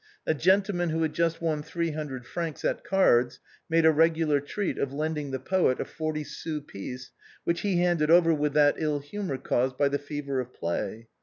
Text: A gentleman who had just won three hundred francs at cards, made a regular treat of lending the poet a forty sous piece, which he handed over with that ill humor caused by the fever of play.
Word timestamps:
A 0.25 0.33
gentleman 0.33 0.89
who 0.89 1.03
had 1.03 1.13
just 1.13 1.43
won 1.43 1.61
three 1.61 1.91
hundred 1.91 2.25
francs 2.25 2.65
at 2.65 2.83
cards, 2.83 3.39
made 3.69 3.85
a 3.85 3.91
regular 3.91 4.39
treat 4.39 4.79
of 4.79 4.91
lending 4.91 5.29
the 5.29 5.37
poet 5.37 5.79
a 5.79 5.85
forty 5.85 6.23
sous 6.23 6.63
piece, 6.65 7.11
which 7.43 7.61
he 7.61 7.77
handed 7.81 8.09
over 8.09 8.33
with 8.33 8.53
that 8.53 8.77
ill 8.79 8.97
humor 8.97 9.37
caused 9.37 9.77
by 9.77 9.89
the 9.89 9.99
fever 9.99 10.39
of 10.39 10.55
play. 10.55 11.07